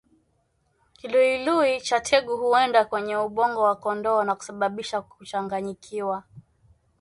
[0.97, 6.23] Kiluilui cha tegu huenda kwenye ubongo wa kondoo na kusababisha kuchanganyikiwa